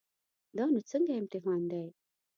دا 0.55 0.63
نو 0.71 0.79
څنګه 0.91 1.11
امتحان 1.21 1.61
دی. 1.71 1.83